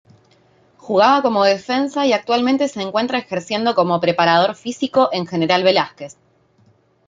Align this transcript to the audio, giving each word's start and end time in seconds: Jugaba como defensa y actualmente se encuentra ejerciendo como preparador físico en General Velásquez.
Jugaba 0.77 1.21
como 1.21 1.43
defensa 1.43 2.07
y 2.07 2.13
actualmente 2.13 2.67
se 2.67 2.81
encuentra 2.81 3.19
ejerciendo 3.19 3.75
como 3.75 4.01
preparador 4.01 4.55
físico 4.55 5.09
en 5.11 5.27
General 5.27 5.61
Velásquez. 5.61 6.17